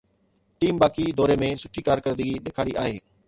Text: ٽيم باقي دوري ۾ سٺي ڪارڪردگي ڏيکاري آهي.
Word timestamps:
ٽيم 0.61 0.75
باقي 0.83 1.05
دوري 1.17 1.35
۾ 1.43 1.51
سٺي 1.63 1.81
ڪارڪردگي 1.87 2.35
ڏيکاري 2.45 2.73
آهي. 2.85 2.97